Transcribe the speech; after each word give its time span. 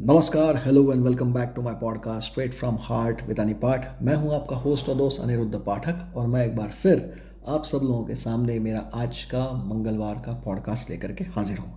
नमस्कार 0.00 0.56
hello 0.56 0.92
and 0.92 1.02
welcome 1.02 1.34
back 1.34 1.52
to 1.56 1.62
my 1.62 1.74
podcast 1.74 2.30
straight 2.30 2.54
from 2.54 2.76
heart 2.80 3.22
with 3.28 3.58
पाठ 3.62 4.02
मैं 4.02 4.14
हूँ 4.14 4.34
आपका 4.34 4.56
होस्ट 4.56 4.88
और 4.88 4.94
दोस्त 4.94 5.20
अनिरुद्ध 5.20 5.54
पाठक 5.54 6.16
और 6.16 6.26
मैं 6.26 6.46
एक 6.46 6.56
बार 6.56 6.68
फिर 6.68 7.22
आप 7.48 7.64
सब 7.64 7.78
लोगों 7.78 8.04
के 8.04 8.14
सामने 8.14 8.58
मेरा 8.58 8.78
आज 8.78 9.24
का 9.24 9.64
मंगलवार 9.66 10.14
का 10.14 10.32
पॉडकास्ट 10.32 10.90
लेकर 10.90 11.12
के 11.12 11.24
हाजिर 11.24 11.58
हूँ। 11.58 11.74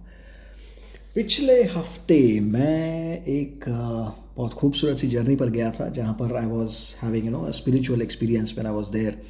पिछले 1.16 1.64
हफ़्ते 1.64 2.40
मैं 2.40 3.26
एक 3.26 3.66
बहुत 4.38 4.54
खूबसूरत 4.54 4.98
सी 4.98 5.08
जर्नी 5.08 5.36
पर 5.36 5.50
गया 5.50 5.72
था, 5.72 5.90
जहाँ 5.90 6.14
पर 6.14 6.36
I 6.36 6.46
was 6.46 7.06
having 7.06 7.26
you 7.26 7.32
know 7.32 7.52
spiritual 7.52 8.02
experience 8.02 8.52
when 8.54 8.68
I 8.68 8.74
was 8.74 8.92
there 8.92 9.22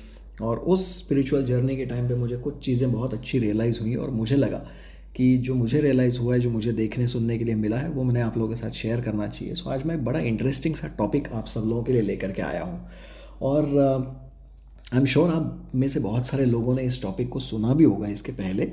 और 0.42 0.58
उस 0.58 0.98
स्पिरिचुअल 0.98 1.46
जर्नी 1.46 1.78
के 1.78 1.86
टाइम 1.86 2.08
पे 2.08 2.16
मुझे 2.16 2.38
कुछ 2.38 2.66
चीज़ें 2.66 2.92
बहुत 2.92 3.14
अच्छी 3.14 3.40
रियलाइज़ 3.40 3.82
हुई 3.82 3.96
और 3.96 4.10
मुझे 4.10 4.36
लगा 4.36 4.66
कि 5.18 5.38
जो 5.38 5.56
मुझे 5.56 5.80
रियलाइज़ 5.82 6.20
हुआ 6.20 6.34
है 6.34 6.40
जो 6.40 6.50
मुझे 6.50 6.72
देखने 6.74 7.08
सुनने 7.08 7.38
के 7.38 7.46
लिए 7.46 7.56
मिला 7.56 7.78
है 7.78 7.90
वो 7.90 8.04
मैंने 8.04 8.22
आप 8.22 8.38
लोगों 8.38 8.50
के 8.50 8.56
साथ 8.56 8.70
शेयर 8.72 9.02
करना 9.02 9.28
चाहिए। 9.28 9.56
सो 9.56 9.70
आज 9.70 9.84
मैं 9.86 10.04
बड़ा 10.06 10.20
इंटरेस्टिंग 10.22 10.76
सा 10.76 10.88
टॉपिक 10.98 11.32
आप 11.34 11.46
सब 11.48 11.62
लोगों 11.62 11.84
के 11.84 11.94
लिए 11.94 12.02
लेकर 12.02 12.32
के 12.32 12.42
आया 12.42 12.64
हूँ। 12.64 12.80
और 13.42 13.66
आई 14.94 15.00
एम 15.00 15.06
श्योर 15.06 15.30
आप 15.30 15.72
में 15.76 15.88
से 15.88 16.00
बहुत 16.00 16.28
सारे 16.28 16.46
लोगों 16.46 16.76
ने 16.76 16.84
इस 16.84 17.02
टॉपिक 17.02 17.30
को 17.30 17.40
सुना 17.40 17.74
भी 17.74 17.84
होगा 17.84 18.08
इसके 18.08 18.32
पहले। 18.32 18.72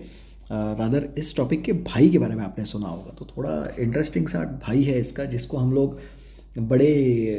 रादर 0.51 1.03
uh, 1.03 1.19
इस 1.19 1.35
टॉपिक 1.37 1.63
के 1.63 1.73
भाई 1.73 2.09
के 2.11 2.19
बारे 2.19 2.35
में 2.35 2.43
आपने 2.45 2.65
सुना 2.65 2.89
होगा। 2.89 3.15
तो 3.19 3.27
थोड़ा 3.27 3.53
इंटरेस्टिंग 3.81 4.27
सा 4.29 4.43
भाई 4.67 4.83
है 4.83 4.99
इसका 5.01 5.25
जिसको 5.25 5.57
हम 5.57 5.73
लोग 5.73 5.99
बड़े 6.61 6.91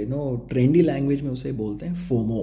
यू 0.02 0.08
नो 0.10 0.36
ट्रेंडी 0.50 0.82
लैंग्वेज 0.82 1.22
में 1.22 1.30
उसे 1.32 1.52
बोलते 1.52 1.86
हैं 1.86 1.96
FOMO. 2.08 2.42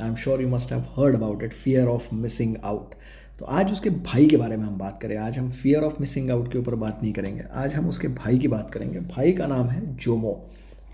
I 0.00 0.08
am 0.08 0.14
sure 0.14 0.42
you 0.42 0.48
must 0.48 0.72
have 0.72 0.84
heard 0.96 1.16
about 1.16 1.42
it 1.42 1.52
fear 1.54 1.86
of 1.88 2.08
missing 2.14 2.56
out 2.64 2.94
तो 3.38 3.44
आज 3.44 3.72
उसके 3.72 3.90
भाई 3.90 4.26
के 4.26 4.36
बारे 4.36 4.56
में 4.56 4.64
हम 4.64 4.78
बात 4.78 4.98
करें। 5.02 5.16
आज 5.16 5.36
हम 5.38 5.50
फियर 5.50 5.82
ऑफ़ 5.82 5.96
मिसिंग 6.00 6.30
आउट 6.30 6.50
के 6.52 6.58
ऊपर 6.58 6.74
बात 6.74 7.02
नहीं 7.02 7.12
करेंगे। 7.12 7.42
आज 7.52 7.74
हम 7.74 7.88
उसके 7.88 8.08
भाई 8.08 8.38
की 8.38 8.48
बात 8.48 8.70
करेंगे। 8.70 9.00
भाई 9.00 9.32
का 9.32 9.46
नाम 9.46 9.68
है 9.68 9.96
जोमो 9.96 10.32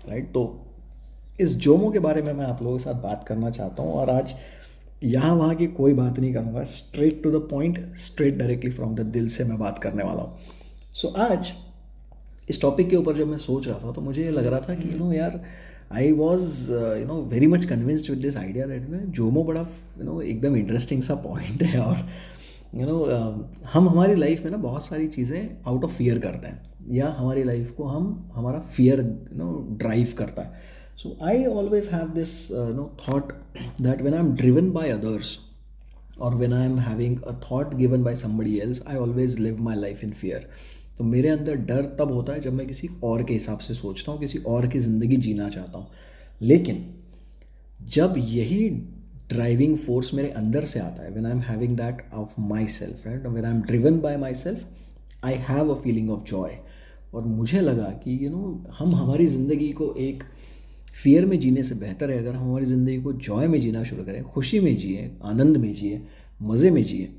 राइट 0.09 0.27
तो 0.33 0.43
इस 1.39 1.55
जोमो 1.57 1.89
के 1.91 1.99
बारे 1.99 2.21
में 2.21 2.31
मैं 2.33 2.45
आप 2.45 2.61
लोगों 2.63 2.77
के 2.77 2.83
साथ 2.83 3.01
बात 3.03 3.25
करना 3.27 3.49
चाहता 3.49 3.83
हूँ 3.83 3.93
और 3.93 4.09
आज 4.09 4.35
यहाँ 5.03 5.33
वहाँ 5.35 5.55
की 5.55 5.67
कोई 5.67 5.93
बात 5.93 6.19
नहीं 6.19 6.33
करूँगा। 6.33 6.63
Straight 6.63 7.21
to 7.23 7.31
the 7.31 7.41
point 7.51 7.79
straight 7.97 8.37
directly 8.37 8.71
from 8.71 8.95
the 8.95 9.05
दिल 9.15 9.27
से 9.27 9.43
मैं 9.43 9.59
बात 9.59 9.79
करने 9.83 10.03
वाला 10.03 10.21
हूँ। 10.21 10.37
सो 10.93 11.07
so, 11.07 11.15
आज 11.15 11.53
इस 12.49 12.61
टॉपिक 12.61 12.89
के 12.89 12.95
ऊपर 12.95 13.15
जब 13.15 13.27
मैं 13.27 13.37
सोच 13.37 13.67
रहा 13.67 13.79
था 13.79 13.91
तो 13.91 14.01
मुझे 14.01 14.23
ये 14.23 14.31
लग 14.31 14.47
रहा 14.47 14.59
था 14.59 14.75
कि 14.75 14.93
यू 14.93 14.97
नो 14.99 15.11
यार 15.13 15.41
I 15.93 16.11
was 16.11 16.71
you 16.71 17.05
know 17.05 17.21
very 17.29 17.47
much 17.47 17.65
convinced 17.65 18.09
with 18.09 18.19
this 18.19 18.37
idea 18.37 18.65
that 18.65 18.89
में 18.89 19.11
जोमो 19.11 19.43
बड़ा 19.43 19.61
यू 19.97 20.03
नो 20.03 20.21
एकदम 20.21 20.55
इंटरेस्टिंग 20.55 21.01
सा 21.03 21.15
पॉइंट 21.15 21.63
है 21.63 21.79
और 21.81 21.97
यू 22.75 22.85
नो 22.85 22.99
uh, 23.05 23.67
हम 23.73 23.89
हमारी 23.89 24.15
लाइफ 24.15 24.43
में 24.43 24.51
ना 24.51 24.57
बहुत 24.57 24.85
सारी 24.85 25.07
चीज़ें 25.07 25.57
आउट 25.67 25.83
ऑफ़ 25.83 25.91
फियर 25.91 26.19
करते 26.19 26.47
हैं। 26.47 26.73
या 26.91 27.15
हमारी 27.17 27.43
लाइफ 27.43 27.71
को 27.71 27.83
हम 27.83 28.31
हमारा 28.35 28.59
फियर 28.75 28.99
यू 28.99 29.37
नो 29.37 29.51
ड्राइव 29.77 30.13
करता 30.17 30.41
है। 30.41 30.63
So 30.97 31.17
I 31.27 31.45
always 31.45 31.89
have 31.93 32.09
this 32.15 32.51
know 32.51 32.91
thought 33.07 33.31
that 33.81 34.01
when 34.01 34.13
I 34.13 34.19
am 34.19 34.33
driven 34.35 34.71
by 34.71 34.89
others 34.89 35.37
और 36.21 36.35
when 36.35 36.53
I 36.53 36.65
am 36.65 36.77
having 36.79 37.21
a 37.21 37.33
thought 37.41 37.73
given 37.75 38.03
by 38.03 38.15
somebody 38.15 38.57
else 38.57 38.83
I 38.87 38.97
always 38.97 39.39
live 39.39 39.61
my 39.61 39.75
life 39.75 40.03
in 40.03 40.11
fear 40.11 40.49
तो 40.97 41.03
मेरे 41.03 41.29
अंदर 41.29 41.55
डर 41.67 41.85
तब 41.99 42.11
होता 42.11 42.33
है 42.33 42.41
जब 42.41 42.53
मैं 42.53 42.67
किसी 42.67 42.89
और 43.03 43.23
के 43.23 43.33
हिसाब 43.33 43.59
से 43.59 43.73
सोचता 43.73 44.11
हूँ 44.11 44.19
किसी 44.19 44.39
और 44.47 44.67
की 44.67 44.79
ज़िंदगी 44.79 45.17
जीना 45.17 45.49
चाहता 45.49 45.77
हूँ। 45.77 45.87
लेकिन 46.41 46.85
जब 47.89 48.13
यही 48.17 48.69
ड्राइविंग 49.29 49.77
फोर्स 49.77 50.13
मेरे 50.13 50.29
अंदर 50.29 50.63
से 50.63 50.79
आता 50.79 51.03
है 51.03 51.11
when 51.11 51.25
I 51.25 51.31
am 51.31 51.39
having 51.41 51.75
that 51.77 52.01
of 52.13 52.33
my 52.41 52.67
self 52.67 53.05
right 53.07 53.25
when 53.27 53.45
I 53.45 53.51
am 53.51 53.61
driven 53.61 53.99
by 53.99 54.17
my 54.17 54.35
self 54.35 55.25
I 55.25 55.33
have 55.49 55.73
a 55.75 55.79
feeling 55.81 56.09
of 56.11 56.23
joy 56.23 56.57
और 57.13 57.25
मुझे 57.25 57.61
लगा 57.61 57.89
कि 58.03 58.17
यू 58.23 58.29
you 58.29 58.37
नो 58.37 58.43
know, 58.43 58.73
हम 58.79 58.95
हमारी 58.95 59.27
ज़िंदगी 59.27 59.71
को 59.71 59.93
एक 59.99 60.23
फियर 61.03 61.25
में 61.25 61.39
जीने 61.39 61.63
से 61.63 61.75
बेहतर 61.75 62.11
है 62.11 62.17
अगर 62.17 62.35
हम 62.35 62.47
हमारी 62.49 62.65
ज़िंदगी 62.65 63.01
को 63.01 63.13
जॉय 63.13 63.47
में 63.47 63.59
जीना 63.61 63.83
शुरू 63.83 64.03
करें 64.03 64.23
खुशी 64.23 64.59
में 64.59 64.75
जिए 64.77 65.11
आनंद 65.23 65.57
में 65.57 65.73
जिए 65.73 66.01
मज़े 66.41 66.71
में 66.71 66.83
जिए 66.83 67.09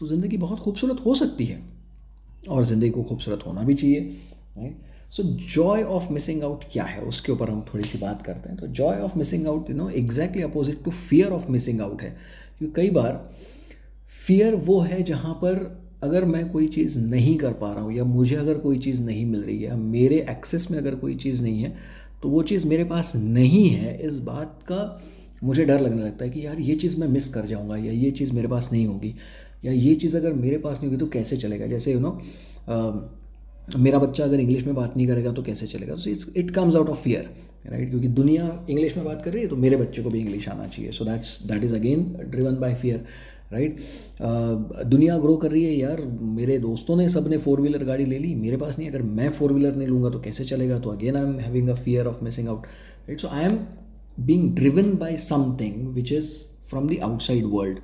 तो 0.00 0.06
ज़िंदगी 0.06 0.36
बहुत 0.36 0.58
खूबसूरत 0.58 1.04
हो 1.06 1.14
सकती 1.14 1.44
है। 1.44 1.71
और 2.48 2.64
ज़िंदगी 2.64 2.90
को 2.90 3.02
खूबसूरत 3.02 3.46
होना 3.46 3.62
भी 3.62 3.74
चाहिए 3.74 4.00
right 4.58 4.80
so 5.12 5.22
joy 5.22 5.82
of 5.82 6.12
missing 6.12 6.42
out 6.42 6.64
क्या 6.72 6.84
है? 6.84 7.02
उसके 7.02 7.32
ऊपर 7.32 7.50
हम 7.50 7.64
थोड़ी 7.72 7.84
सी 7.84 7.98
बात 7.98 8.22
करते 8.22 8.48
हैं। 8.48 8.58
तो 8.58 8.66
joy 8.68 9.00
of 9.00 9.18
missing 9.18 9.46
out 9.46 9.70
you 9.70 9.76
know 9.76 9.88
exactly 9.90 10.42
opposite 10.42 10.82
to 10.84 10.90
fear 10.90 11.32
of 11.32 11.50
missing 11.50 11.80
out 11.80 12.02
है। 12.02 12.10
क्योंकि 12.58 12.74
कई 12.74 12.90
बार 12.90 13.22
फियर 14.26 14.54
वो 14.56 14.80
है 14.80 15.02
जहाँ 15.02 15.34
पर 15.34 15.80
अगर 16.02 16.24
मैं 16.24 16.48
कोई 16.50 16.66
चीज़ 16.68 16.98
नहीं 17.00 17.36
कर 17.36 17.52
पा 17.52 17.72
रहा 17.72 17.82
हूँ 17.82 17.92
या 17.92 18.04
मुझे 18.04 18.36
अगर 18.36 18.58
कोई 18.58 18.78
चीज़ 18.78 19.02
नहीं 19.02 19.24
मिल 19.26 19.42
रही 19.42 19.62
है 19.62 19.76
मेरे 19.76 20.16
एक्सेस 20.30 20.70
में 20.70 20.78
अगर 20.78 20.94
कोई 20.94 21.14
चीज़ 21.16 21.42
नहीं 21.42 21.62
है 21.62 21.74
तो 22.22 22.28
वो 22.28 22.42
चीज़ 22.42 22.66
मेरे 22.66 22.84
पास 22.84 23.12
नहीं 23.16 23.68
है, 23.68 23.96
इस 23.98 24.18
बात 24.20 24.58
का 24.62 25.02
मुझे 25.44 25.64
डर 25.64 25.80
लगने 25.80 26.02
लगता 26.02 26.24
है 26.24 26.30
कि 26.30 26.44
यार 26.46 26.58
ये 26.60 26.74
चीज़ 26.76 26.96
मैं 27.00 27.08
मिस 27.08 27.28
कर 27.28 27.46
जाऊँगा 27.46 27.76
या 27.76 27.92
ये 27.92 28.10
चीज़ 28.10 28.32
मेरे 28.32 28.48
पास 28.48 28.68
नहीं 28.72 28.86
होगी। 28.86 29.14
या 29.62 29.72
ये 29.72 29.94
चीज़ 29.94 30.16
अगर 30.16 30.32
मेरे 30.34 30.58
पास 30.58 30.78
नहीं 30.78 30.90
होगी 30.90 31.00
तो 31.00 31.06
कैसे 31.10 31.36
चलेगा? 31.36 31.66
जैसे 31.66 31.92
यू 31.92 32.00
नो 32.00 32.18
मेरा 33.78 33.98
बच्चा 33.98 34.24
अगर 34.24 34.40
इंग्लिश 34.40 34.64
में 34.66 34.74
बात 34.74 34.96
नहीं 34.96 35.06
करेगा 35.06 35.32
तो 35.32 35.42
कैसे 35.42 35.66
चलेगा? 35.66 35.94
तो 35.94 36.10
it's 36.10 36.32
it 36.36 36.50
comes 36.50 36.76
out 36.76 36.88
of 36.88 36.98
fear 37.00 37.28
right 37.66 37.90
क्योंकि 37.90 38.08
दुनिया 38.10 38.66
इंग्लिश 38.70 38.96
में 38.96 39.04
बात 39.04 39.22
कर 39.24 39.32
रही 39.32 39.42
है 39.42 39.48
तो 39.48 39.56
मेरे 39.56 39.76
बच्चे 39.76 40.02
को 40.02 40.10
भी 40.10 40.20
इंग्लिश 40.20 40.48
आना 40.48 40.66
चाहिए। 40.66 40.92
So 40.92 41.04
that's 41.04 41.42
that 41.46 41.64
is 41.64 41.74
again 41.74 42.02
driven 42.30 42.56
by 42.60 42.74
fear 42.74 43.04
right 43.52 43.76
दुनिया 44.86 45.16
ग्रो 45.18 45.36
कर 45.36 45.50
रही 45.50 45.64
है 45.64 45.74
यार। 45.74 46.02
मेरे 46.32 46.56
दोस्तों 46.58 46.96
ने, 46.96 47.08
सबने 47.08 47.38
फोर 47.38 47.60
व्हीलर 47.60 47.84
गाड़ी 47.84 48.04
ले 48.04 48.18
ली। 48.18 48.34
मेरे 48.34 48.56
पास 48.56 48.78
नहीं 48.78 48.88
अगर 48.88 49.02
मैं 49.02 49.28
फोर 49.30 49.52
व्हीलर 49.52 49.76
नहीं 49.76 49.88
लूँगा 49.88 50.10
तो 50.10 50.20
कैसे 50.20 50.44
चलेगा? 50.44 50.78
तो 50.78 50.90
again 50.90 51.16
I 51.16 51.22
am 51.22 51.38
having 51.40 51.68
a 51.68 51.74
fear 51.76 52.06
of 52.06 52.24
missing 52.24 52.48
out 52.48 52.66
right 53.08 53.20
so 53.20 53.28
I 53.28 53.44
am 53.44 53.58
being 54.20 54.54
driven 54.56 54.92
by 54.96 55.16
something 55.18 55.86
which 55.94 56.12
is 56.12 56.32
from 56.70 56.88
the 56.88 56.98
outside 57.02 57.44
world 57.52 57.78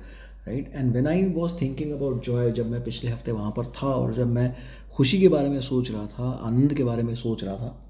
right 0.47 0.71
and 0.75 0.93
when 0.93 1.07
I 1.07 1.23
was 1.23 1.61
thinking 1.61 1.91
about 1.91 2.25
joy 2.25 2.51
जब 2.51 2.71
मैं 2.71 2.83
पिछले 2.83 3.11
हफ़्ते 3.11 3.31
वहाँ 3.31 3.51
पर 3.51 3.65
था 3.65 3.87
और 3.87 4.13
जब 4.13 4.27
मैं 4.27 4.55
खुशी 4.93 5.19
के 5.19 5.27
बारे 5.27 5.49
में 5.49 5.61
सोच 5.61 5.91
रहा 5.91 6.05
था, 6.05 6.29
आनंद 6.29 6.73
के 6.73 6.83
बारे 6.83 7.03
में 7.03 7.15
सोच 7.15 7.43
रहा 7.43 7.55
था 7.55 7.85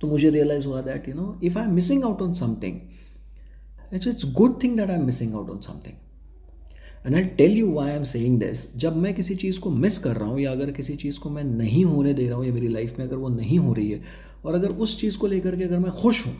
तो 0.00 0.08
मुझे 0.08 0.30
रियलाइज़ 0.30 0.66
हुआ 0.66 0.80
that 0.80 1.08
you 1.08 1.14
know 1.14 1.40
if 1.44 1.58
I 1.58 1.64
am 1.64 1.72
missing 1.72 2.04
out 2.04 2.22
on 2.22 2.32
something 2.32 2.80
it's 3.94 4.06
it's 4.06 4.32
good 4.32 4.62
thing 4.62 4.76
that 4.76 4.90
I 4.90 4.96
am 4.96 5.04
missing 5.04 5.34
out 5.34 5.50
on 5.50 5.58
something 5.58 5.94
and 7.06 7.14
I 7.14 7.24
tell 7.24 7.52
you 7.52 7.72
why 7.72 7.90
I 7.90 7.96
am 7.96 8.04
saying 8.04 8.40
this 8.40 8.76
जब 8.76 8.96
मैं 8.96 9.14
किसी 9.14 9.34
चीज़ 9.34 9.60
को 9.60 9.70
miss 9.70 9.98
कर 9.98 10.16
रहा 10.16 10.28
हूँ 10.28 10.40
या 10.40 10.52
अगर 10.52 10.70
किसी 10.70 10.94
चीज़ 10.96 11.18
को 11.18 11.30
मैं 11.30 11.44
नहीं 11.44 11.84
होने 11.84 12.14
दे 12.14 12.28
रहा 12.28 12.38
हूँ 12.38 12.46
या 12.46 12.52
मेरी 12.52 12.68
लाइफ 12.68 12.98
में 12.98 13.06
अगर 13.06 13.16
वो 13.16 13.28
नहीं 13.28 13.58
हो 13.58 13.72
रही 13.72 13.90
है, 13.90 14.02
और 14.44 14.54
अगर 14.54 14.68
उस 14.68 15.00
चीज़ 15.00 15.18
को 15.18 15.26
लेकर 15.26 15.56
के 15.56 15.64
अगर 15.64 15.78
मैं 15.78 15.92
खुश 15.92 16.26
हूँ 16.26 16.36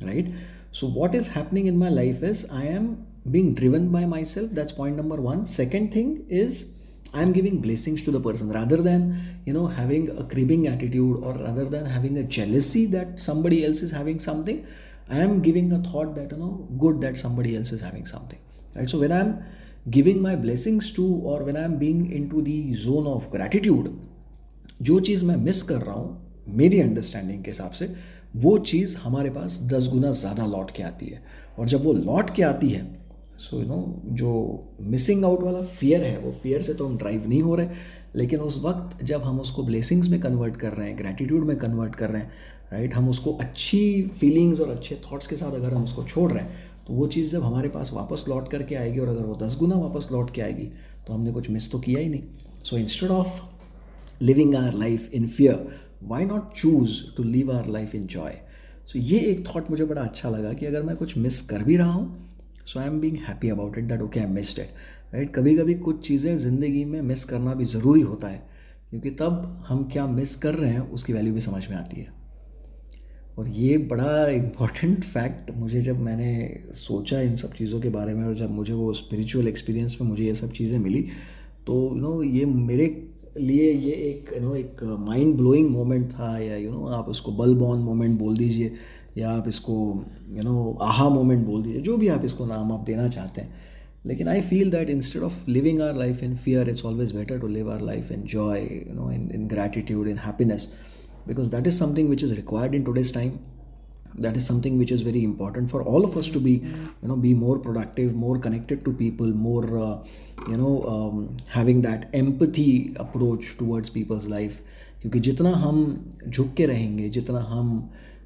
right 0.00 0.30
so 0.79 0.87
what 0.97 1.15
is 1.15 1.29
happening 1.29 1.67
in 1.67 1.77
my 1.77 1.93
life 1.95 2.23
is 2.23 2.45
I 2.51 2.67
am 2.67 2.95
being 3.25 3.53
driven 3.53 3.89
by 3.91 4.05
myself 4.05 4.51
that's 4.51 4.71
point 4.71 4.95
number 4.95 5.15
one 5.21 5.45
second 5.45 5.91
thing 5.91 6.25
is 6.29 6.71
i'm 7.13 7.31
giving 7.31 7.59
blessings 7.59 8.01
to 8.01 8.11
the 8.11 8.19
person 8.19 8.51
rather 8.51 8.77
than 8.77 9.19
you 9.45 9.53
know 9.53 9.65
having 9.67 10.09
a 10.11 10.23
cribbing 10.23 10.67
attitude 10.67 11.23
or 11.23 11.33
rather 11.33 11.65
than 11.65 11.85
having 11.85 12.17
a 12.17 12.23
jealousy 12.23 12.85
that 12.85 13.19
somebody 13.19 13.65
else 13.65 13.81
is 13.81 13.91
having 13.91 14.19
something 14.19 14.65
i 15.09 15.19
am 15.19 15.41
giving 15.41 15.71
a 15.73 15.79
thought 15.79 16.15
that 16.15 16.31
you 16.31 16.37
know 16.37 16.67
good 16.77 17.01
that 17.01 17.17
somebody 17.17 17.55
else 17.57 17.71
is 17.71 17.81
having 17.81 18.05
something 18.05 18.39
right 18.75 18.89
so 18.89 18.99
when 18.99 19.11
i'm 19.11 19.33
giving 19.89 20.21
my 20.21 20.35
blessings 20.35 20.91
to 20.91 21.05
or 21.33 21.43
when 21.43 21.57
i'm 21.57 21.77
being 21.77 22.11
into 22.11 22.41
the 22.41 22.59
zone 22.75 23.07
of 23.15 23.29
gratitude 23.31 23.91
जो 24.87 24.99
चीज़ 24.99 25.23
मैं 25.25 25.35
miss 25.35 25.61
कर 25.69 25.81
रहा 25.81 25.93
हूँ 25.93 26.53
मेरी 26.57 26.79
understanding 26.81 27.43
के 27.43 27.51
हिसाब 27.51 27.71
से 27.79 27.87
वो 28.34 28.56
चीज़ 28.60 28.96
हमारे 28.96 29.30
पास 29.30 29.60
दस 29.72 29.88
गुना 29.88 30.10
ज़्यादा 30.12 30.46
लौट 30.46 30.70
के 30.70 30.82
आती 30.82 31.06
है। 31.06 31.22
और 31.58 31.66
जब 31.68 31.84
वो 31.84 31.92
लौट 31.92 32.34
के 32.36 32.42
आती 32.42 32.68
है 32.68 32.82
सो 33.40 33.58
यू 33.58 33.66
नो 33.66 34.02
जो 34.12 34.30
मिसिंग 34.80 35.24
आउट 35.24 35.42
वाला 35.42 35.60
फियर 35.62 36.04
है, 36.04 36.18
वो 36.18 36.32
फियर 36.42 36.60
से 36.62 36.74
तो 36.74 36.86
हम 36.86 36.96
ड्राइव 36.98 37.28
नहीं 37.28 37.42
हो 37.42 37.54
रहे, 37.54 37.68
लेकिन 38.16 38.40
उस 38.40 38.58
वक्त 38.64 39.04
जब 39.04 39.22
हम 39.22 39.40
उसको 39.40 39.62
ब्लेसिंग्स 39.62 40.08
में 40.08 40.20
कन्वर्ट 40.20 40.56
कर 40.56 40.72
रहे 40.72 40.88
हैं 40.88 40.98
ग्रेटिट्यूड 40.98 41.46
में 41.46 41.56
कन्वर्ट 41.58 41.94
कर 41.94 42.10
रहे 42.10 42.22
हैं 42.22 42.32
राइट 42.72 42.94
हम 42.94 43.08
उसको 43.08 43.32
अच्छी 43.40 44.02
फीलिंग्स 44.20 44.60
और 44.60 44.70
अच्छे 44.70 45.00
थॉट्स 45.04 45.26
के 45.26 45.36
साथ 45.36 45.52
अगर 45.52 45.74
हम 45.74 45.84
उसको 45.84 46.04
छोड़ 46.04 46.30
रहे 46.32 46.42
हैं 46.42 46.62
तो 46.86 46.94
वो 46.94 47.06
चीज़ 47.06 47.32
जब 47.32 47.42
हमारे 47.42 47.68
पास 47.68 47.92
वापस 47.92 48.24
लौट 48.28 48.50
करके 48.50 48.74
आएगी 48.74 49.00
और 49.00 49.08
अगर 49.08 49.22
वो 49.22 49.34
दस 49.42 49.56
गुना 49.60 49.76
वापस 49.76 50.08
लौट 50.12 50.30
के 50.34 50.42
आएगी 50.42 50.70
तो 51.06 51.12
हमने 51.12 51.32
कुछ 51.32 51.50
मिस 51.50 51.70
तो 51.72 51.78
किया 51.78 52.00
ही 52.00 52.08
नहीं। 52.08 52.62
So 52.64 52.76
instead 52.78 53.10
of 53.10 53.40
living 54.22 54.54
our 54.56 54.74
life 54.78 55.10
in 55.14 55.26
fear 55.28 55.66
why 56.08 56.24
not 56.24 56.52
choose 56.54 57.00
to 57.16 57.22
live 57.22 57.52
our 57.52 57.68
life 57.68 57.94
in 57.94 58.06
joy 58.06 58.38
सो 58.86 58.98
ये 58.98 59.18
एक 59.18 59.46
थॉट 59.46 59.70
मुझे 59.70 59.84
बड़ा 59.84 60.02
अच्छा 60.02 60.30
लगा 60.30 60.52
कि 60.52 60.66
अगर 60.66 60.82
मैं 60.82 60.96
कुछ 60.96 61.16
मिस 61.18 61.40
कर 61.40 61.62
भी 61.62 61.76
रहा 61.76 61.92
हूँ 61.92 62.26
so 62.66 62.80
I 62.80 62.86
am 62.86 63.00
being 63.00 63.16
happy 63.28 63.48
about 63.48 63.78
it 63.78 63.84
that 63.84 64.00
okay 64.00 64.20
I 64.20 64.26
missed 64.26 64.58
it 64.58 65.14
right 65.14 65.34
कभी 65.34 65.56
कभी 65.56 65.74
कुछ 65.74 66.06
चीज़ें 66.06 66.36
ज़िंदगी 66.38 66.84
में 66.84 67.00
मिस 67.02 67.24
करना 67.24 67.54
भी 67.54 67.64
ज़रूरी 67.64 68.00
होता 68.00 68.28
है, 68.28 68.46
क्योंकि 68.90 69.10
तब 69.10 69.64
हम 69.66 69.82
क्या 69.92 70.06
मिस 70.06 70.34
कर 70.36 70.54
रहे 70.54 70.70
हैं, 70.70 70.80
उसकी 70.80 71.12
वैल्यू 71.12 71.34
भी 71.34 71.40
समझ 71.40 71.68
में 71.70 71.76
आती 71.76 72.00
है। 72.00 72.06
और 73.38 73.48
ये 73.48 73.76
बड़ा 73.78 74.26
इंपॉर्टेंट 74.28 75.04
फैक्ट 75.04 75.50
मुझे 75.56 75.82
जब 75.82 76.00
मैंने 76.00 76.64
सोचा 76.72 77.20
इन 77.20 77.36
सब 77.36 77.52
चीज़ों 77.52 77.80
के 77.80 77.88
बारे 77.88 78.14
में 78.14 78.24
और 78.24 78.34
जब 78.34 78.50
मुझे 78.50 78.72
वो 78.72 78.92
स्पिरिचुअल 78.92 79.48
एक्सपीरियंस 79.48 79.96
में 80.00 80.08
मुझे 80.08 80.24
ये 80.24 80.34
सब 80.34 80.52
चीज़ें 80.52 80.78
मिली 80.78 81.02
तो 81.66 81.88
यू 81.88 82.00
नो 82.00 82.22
ये 82.22 82.44
मेरे 82.44 82.86
लिए 83.38 83.72
ये 83.72 83.92
एक 83.92 84.30
यू 84.34 84.40
नो 84.40 84.54
एक 84.54 84.82
माइंड 85.00 85.36
ब्लोइंग 85.36 85.68
मोमेंट 85.70 86.10
था 86.12 86.38
या 86.38 86.56
यू 86.56 86.70
नो 86.70 86.86
आप 86.86 87.08
उसको 87.08 87.32
बल 87.32 87.54
बॉन 87.54 87.78
मोमेंट 87.80 88.18
बोल 88.18 88.36
दीजिए 88.36 88.72
या 89.18 89.30
आप 89.30 89.48
इसको 89.48 89.74
यू 90.30 90.42
नो 90.42 90.78
आहा 90.82 91.08
मोमेंट 91.08 91.46
बोल 91.46 91.62
दीजिए, 91.62 91.80
जो 91.80 91.96
भी 91.96 92.08
आप 92.08 92.24
इसको 92.24 92.46
नाम 92.46 92.72
आप 92.72 92.84
देना 92.86 93.08
चाहते 93.08 93.40
हैं। 93.40 93.54
लेकिन 94.06 94.28
I 94.28 94.40
feel 94.40 94.70
that 94.70 94.90
instead 94.90 95.22
of 95.22 95.50
living 95.50 95.80
our 95.80 95.96
life 95.96 96.22
in 96.22 96.36
fear 96.36 96.68
it's 96.68 96.84
always 96.84 97.14
better 97.16 97.38
to 97.38 97.46
live 97.46 97.70
our 97.72 97.80
life 97.80 98.12
in 98.12 98.22
joy 98.22 98.60
you 98.60 98.94
know 98.94 99.10
in 99.10 99.30
in 99.34 99.46
gratitude 99.48 100.08
in 100.08 100.18
happiness 100.18 100.70
because 101.26 101.50
that 101.52 101.66
is 101.68 101.76
something 101.78 102.08
which 102.08 102.22
is 102.22 102.32
required 102.36 102.74
in 102.74 102.82
today's 102.86 103.10
time. 103.12 103.36
That 104.16 104.36
is 104.36 104.46
something 104.46 104.78
which 104.78 104.90
is 104.90 105.02
very 105.02 105.24
important 105.24 105.70
for 105.70 105.82
all 105.82 106.04
of 106.04 106.16
us 106.16 106.28
to 106.28 106.40
be 106.40 106.52
you 106.52 107.08
know 107.08 107.16
be 107.16 107.34
more 107.34 107.58
productive 107.58 108.14
more 108.14 108.38
connected 108.38 108.84
to 108.84 108.92
people 108.92 109.26
more 109.26 109.64
uh, 109.78 109.96
you 110.48 110.56
know 110.56 110.74
um, 110.84 111.36
having 111.48 111.82
that 111.82 112.08
empathy 112.14 112.94
approach 112.96 113.56
towards 113.58 113.90
people's 113.90 114.28
life 114.28 114.62
क्योंकि 115.00 115.20
जितना 115.20 115.50
हम 115.52 115.78
झुक 116.28 116.52
के 116.56 116.66
रहेंगे 116.66 117.08
जितना 117.16 117.38
हम 117.48 117.72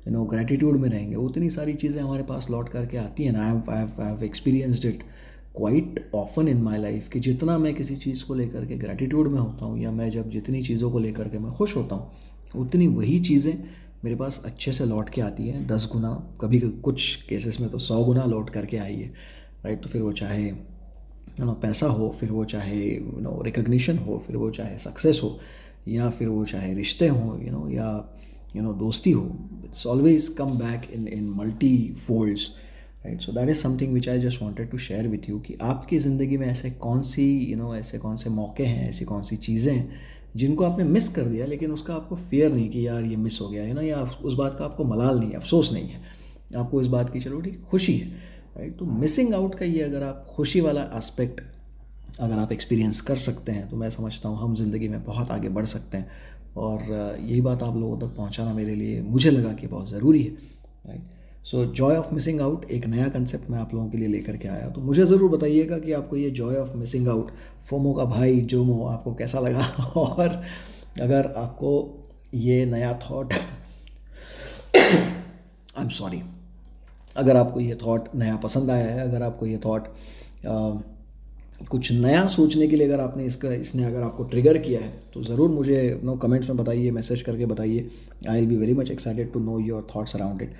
you 0.06 0.12
know 0.12 0.24
gratitude 0.24 0.76
में 0.80 0.88
रहेंगे 0.88 1.16
उतनी 1.16 1.48
सारी 1.50 1.74
चीज़ें 1.74 2.00
हमारे 2.02 2.22
पास 2.22 2.46
लौट 2.50 2.68
करके 2.68 2.96
आती 2.96 3.24
हैं 3.24 3.34
I 3.36 3.54
have 3.98 4.22
experienced 4.24 4.84
it 4.86 5.02
quite 5.56 6.10
often 6.14 6.48
in 6.48 6.62
my 6.62 6.78
life 6.78 7.08
कि 7.12 7.20
जितना 7.20 7.58
मैं 7.58 7.74
किसी 7.74 7.96
चीज़ 7.96 8.24
को 8.24 8.34
लेकर 8.34 8.66
के 8.66 8.76
ग्रेटिट्यूड 8.76 9.28
में 9.28 9.38
होता 9.38 9.66
हूँ 9.66 9.78
या 9.80 9.90
मैं 9.90 10.10
जब 10.10 10.30
जितनी 10.30 10.62
चीज़ों 10.62 10.90
को 10.90 10.98
लेकर 10.98 11.28
के 11.28 11.38
मैं 11.38 11.52
खुश 11.52 11.76
होता 11.76 11.96
हूँ 11.96 12.60
उतनी 12.66 12.86
वही 12.88 13.18
चीज़ें 13.20 13.52
मेरे 14.04 14.16
पास 14.16 14.40
अच्छे 14.44 14.72
से 14.72 14.84
लौट 14.84 15.08
के 15.08 15.20
आती 15.20 15.48
है 15.48 15.66
दस 15.66 15.88
गुना 15.92 16.10
कभी 16.40 16.60
कुछ 16.60 17.14
केसेस 17.22 17.60
में 17.60 17.68
तो 17.70 17.78
सौ 17.78 18.02
गुना 18.04 18.24
लौट 18.24 18.50
करके 18.50 18.76
आई 18.76 18.94
है 18.94 19.12
राइट 19.64 19.82
तो 19.82 19.88
फिर 19.88 20.02
वो 20.02 20.12
चाहे 20.12 20.44
यू 20.44 21.44
नो 21.44 21.52
पैसा 21.62 21.86
हो 21.86 22.08
फिर 22.20 22.30
वो 22.30 22.44
चाहे 22.44 22.78
यू 22.84 23.20
नो 23.20 23.40
रिकग्निशन 23.42 23.98
हो 23.98 24.22
फिर 24.26 24.36
वो 24.36 24.50
चाहे 24.50 24.78
सक्सेस 24.78 25.20
हो 25.22 25.38
या 25.88 26.08
फिर 26.10 26.28
वो 26.28 26.44
चाहे 26.44 26.72
रिश्ते 26.74 27.08
हों 27.08 27.40
यू 27.44 27.52
नो 27.52 27.68
या 27.70 27.90
यू 28.56 28.62
नो 28.62 28.72
दोस्ती 28.74 29.10
हो 29.10 29.26
it's 29.64 29.86
always 29.86 30.28
come 30.38 30.58
back 30.58 30.90
in 30.94 31.08
in 31.08 31.28
multi 31.36 31.76
folds 32.06 32.48
right 33.04 33.20
so 33.20 33.32
that 33.32 33.48
is 33.48 33.62
something 33.62 33.92
which 33.92 34.08
I 34.08 34.20
just 34.20 34.42
wanted 34.42 34.70
to 34.70 34.78
share 34.78 35.08
with 35.08 35.28
you 35.30 35.38
कि 35.38 35.56
आपकी 35.62 35.98
ज़िंदगी 35.98 36.36
में 36.36 36.46
ऐसे 36.46 36.70
कौन 36.70 37.02
सी 37.02 37.26
यू 37.30 37.48
you 37.48 37.62
नो 37.62 37.64
know, 37.64 37.78
ऐसे 37.80 37.98
कौन 37.98 38.16
से 38.16 38.30
मौके 38.30 38.64
हैं 38.64 38.88
ऐसी 38.88 39.04
कौन 39.04 39.22
सी 39.22 39.36
चीज़ें 39.38 39.74
हैं 39.74 40.00
जिनको 40.36 40.64
आपने 40.64 40.84
मिस 40.84 41.08
कर 41.08 41.24
दिया, 41.24 41.46
लेकिन 41.46 41.72
उसका 41.72 41.94
आपको 41.94 42.16
फेयर 42.16 42.52
नहीं 42.52 42.68
कि 42.70 42.86
यार 42.86 43.04
ये 43.04 43.16
मिस 43.18 43.40
हो 43.40 43.48
गया 43.48 43.62
है 43.62 43.74
ना 43.74 43.82
या 43.82 44.02
उस 44.22 44.34
बात 44.34 44.54
का 44.58 44.64
आपको 44.64 44.84
मलाल 44.84 45.18
नहीं 45.18 45.30
है, 45.30 45.36
अफसोस 45.36 45.72
नहीं 45.72 45.88
है। 45.88 46.00
आपको 46.56 46.80
इस 46.80 46.86
बात 46.86 47.10
की, 47.10 47.20
चलो 47.20 47.40
ठीक 47.40 47.62
खुशी 47.64 47.96
है 47.96 48.08
राइट 48.56 48.78
तो 48.78 48.84
मिसिंग 48.84 49.34
आउट 49.34 49.54
का 49.54 49.64
ये 49.64 49.82
अगर 49.82 50.02
आप 50.02 50.26
खुशी 50.30 50.60
वाला 50.60 50.82
एस्पेक्ट 50.94 51.40
अगर 52.20 52.34
आप 52.34 52.52
एक्सपीरियंस 52.52 53.00
कर 53.00 53.16
सकते 53.18 53.52
हैं 53.52 53.68
तो 53.70 53.76
मैं 53.76 53.90
समझता 53.90 54.28
हूँ 54.28 54.38
हम 54.38 54.54
ज़िंदगी 54.54 54.88
में 54.88 55.02
बहुत 55.04 55.30
आगे 55.30 55.48
बढ़ 55.50 55.66
सकते 55.66 55.96
हैं। 55.96 56.26
और 56.56 56.82
यही 57.20 57.40
बात 57.40 57.62
आप 57.62 57.76
लोगों 57.76 57.98
तक 57.98 58.14
पहुँचाना 58.16 58.52
मेरे 58.54 58.74
लिए 58.74 59.00
मुझे 59.02 59.30
लगा 59.30 59.52
कि 59.52 59.66
बहुत 59.66 59.90
ज़रूरी 59.90 60.22
है 60.22 60.30
right 60.86 61.17
so 61.44 61.64
joy 61.74 61.96
of 61.96 62.12
missing 62.14 62.40
out 62.40 62.64
एक 62.70 62.86
नया 62.86 63.08
कंसेप्ट 63.08 63.50
मैं 63.50 63.58
आप 63.58 63.74
लोगों 63.74 63.88
के 63.90 63.98
लिए 63.98 64.08
लेकर 64.08 64.36
के 64.36 64.48
आया 64.48 64.68
तो 64.68 64.80
मुझे 64.80 65.04
ज़रूर 65.04 65.30
बताइएगा 65.30 65.78
कि 65.78 65.92
आपको 65.92 66.16
ये 66.16 66.30
joy 66.30 66.56
of 66.56 66.76
missing 66.76 67.08
out 67.08 67.30
FOMO 67.66 67.92
का 67.92 68.04
भाई, 68.04 68.40
जोमो, 68.40 68.84
आपको 68.86 69.14
कैसा 69.14 69.40
लगा? 69.40 69.60
और 69.96 70.42
अगर 71.00 71.32
आपको 71.36 71.70
ये 72.34 72.64
नया 72.66 72.92
थॉट 73.02 73.32
आई 74.74 75.82
एम 75.82 75.88
सॉरी 75.90 76.22
अगर 77.16 77.36
आपको 77.36 77.60
ये 77.60 77.74
थॉट 77.86 78.08
नया 78.14 78.36
पसंद 78.36 78.70
आया 78.70 78.86
है, 78.86 79.08
अगर 79.08 79.22
आपको 79.22 79.46
ये 79.46 79.58
थॉट 79.64 79.88
कुछ 81.70 81.90
नया 81.92 82.26
सोचने 82.26 82.66
के 82.68 82.76
लिए 82.76 82.86
अगर 82.86 83.00
आपने 83.00 83.24
इसका, 83.24 83.52
इसने 83.52 83.84
अगर 83.84 84.02
आपको 84.02 84.24
ट्रिगर 84.24 84.58
किया 84.58 84.80
है 84.80 84.92
तो 85.14 85.22
ज़रूर 85.22 85.50
मुझे 85.50 86.00
नो 86.04 86.14
कमेंट्स 86.16 86.48
में 86.48 86.56
बताइए 86.56 86.90
मैसेज 86.90 87.22
करके 87.22 87.46
बताइए। 87.46 87.88
I 88.28 88.40
will 88.40 88.48
be 88.48 88.56
very 88.56 88.74
much 88.74 88.90
excited 88.90 89.32
to 89.32 89.40
know 89.40 89.58
your 89.60 89.86
thoughts 89.96 90.16
around 90.16 90.42
it 90.42 90.54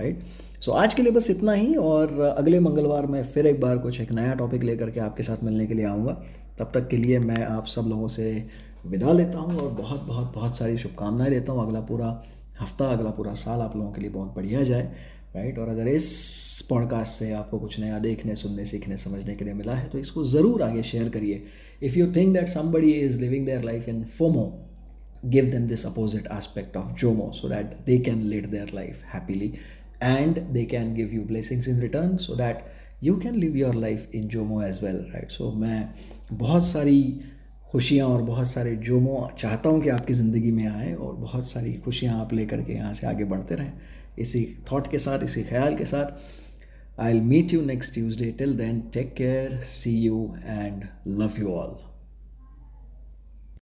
right 0.00 0.20
so 0.60 0.72
आज 0.72 0.94
के 0.94 1.02
लिए 1.02 1.12
बस 1.12 1.28
इतना 1.30 1.52
ही 1.52 1.74
और 1.76 2.20
अगले 2.20 2.60
मंगलवार 2.60 3.06
मैं 3.06 3.22
फिर 3.24 3.46
एक 3.46 3.60
बार 3.60 3.78
कुछ 3.78 4.00
एक 4.00 4.12
नया 4.12 4.34
टॉपिक 4.34 4.62
लेकर 4.62 4.90
के 4.90 5.00
आपके 5.00 5.22
साथ 5.22 5.44
मिलने 5.44 5.66
के 5.66 5.74
लिए 5.74 5.84
आऊँगा। 5.86 6.12
तब 6.58 6.70
तक 6.74 6.88
के 6.88 6.96
लिए 6.96 7.18
मैं 7.20 7.44
आप 7.44 7.66
सब 7.66 7.88
लोगों 7.88 8.08
से 8.08 8.24
विदा 8.86 9.12
लेता 9.12 9.38
हूँ 9.38 9.58
और 9.58 9.70
बहुत 9.72 10.04
बहुत 10.04 10.32
बहुत 10.34 10.56
सारी 10.58 10.78
शुभकामनाएँ 10.78 11.30
देता 11.30 11.52
हूँ। 11.52 11.66
अगला 11.66 11.80
पूरा 11.80 12.06
हफ़्ता, 12.60 12.86
अगला 12.86 13.10
पूरा 13.10 13.34
साल 13.34 13.60
आप 13.60 13.76
लोगों 13.76 13.90
के 13.92 14.00
लिए 14.00 14.10
बहुत 14.10 14.34
बढ़िया 14.36 14.62
जाए 14.62 14.82
राइट 15.36 15.58
और 15.58 15.68
अगर 15.68 15.88
इस 15.88 16.08
पॉडकास्ट 16.70 17.18
से 17.18 17.30
आपको 17.32 17.58
कुछ 17.58 17.78
नया 17.80 17.98
देखने, 17.98 18.34
सुनने, 18.36 18.64
सीखने, 18.64 18.96
समझने 18.96 19.34
के 19.34 19.44
लिए 19.44 19.54
मिला 19.54 19.74
है 19.74 19.88
तो 19.88 19.98
इसको 19.98 20.24
ज़रूर 20.26 20.62
आगे 20.62 20.82
शेयर 20.82 21.08
करिए। 21.08 21.42
If 21.82 21.98
you 21.98 22.12
think 22.16 22.34
that 22.34 22.48
somebody 22.48 22.92
is 22.92 23.20
living 23.20 23.46
their 23.46 23.62
life 23.64 23.88
in 23.88 24.04
FOMO 24.18 24.48
give 25.32 25.48
them 25.52 25.64
this 25.70 25.82
opposite 25.86 26.28
aspect 26.34 26.76
of 26.80 26.92
jomo 27.00 27.24
so 27.38 27.48
that 27.48 27.72
they 27.88 27.96
can 28.04 28.20
lead 28.28 28.46
their 28.52 28.68
life 28.76 29.00
happily 29.08 29.48
and 30.00 30.36
they 30.52 30.64
can 30.64 30.94
give 30.94 31.12
you 31.12 31.24
blessings 31.24 31.68
in 31.68 31.80
return 31.80 32.18
so 32.18 32.34
that 32.34 32.62
you 33.00 33.16
can 33.16 33.38
live 33.40 33.56
your 33.56 33.72
life 33.72 34.10
in 34.12 34.28
jomo 34.28 34.62
as 34.64 34.82
well, 34.82 35.04
right? 35.14 35.30
So, 35.30 35.52
मैं 35.52 35.88
बहुत 36.32 36.64
सारी 36.64 37.20
खुशियाँ 37.72 38.06
और 38.08 38.22
बहुत 38.22 38.46
सारे 38.46 38.76
Jomo 38.76 39.30
चाहता 39.38 39.68
हूँ 39.68 39.82
कि 39.82 39.88
आपकी 39.88 40.14
ज़िंदगी 40.14 40.50
में 40.50 40.66
आए 40.66 40.92
और 40.94 41.14
बहुत 41.16 41.46
सारी 41.46 41.72
खुशियाँ 41.74 42.20
आप 42.20 42.32
लेकर 42.32 42.62
के 42.62 42.72
यहाँ 42.72 42.92
से 42.94 43.06
आगे 43.06 43.24
बढ़ते 43.24 43.54
रहें। 43.54 43.72
इसी 44.18 44.44
थॉट 44.72 44.90
के 44.90 44.98
साथ, 44.98 45.22
इसी 45.24 45.42
ख्याल 45.42 45.76
के 45.76 45.84
साथ 45.84 47.00
I 47.00 47.20
meet 47.20 47.52
you 47.52 47.60
next 47.64 47.94
Tuesday 47.94 48.30
till 48.38 48.56
then 48.56 48.80
take 48.94 49.14
care 49.14 49.58
see 49.58 49.98
you 50.00 50.34
and 50.44 50.84
love 51.08 51.40
you 51.40 51.48
all 51.48 51.89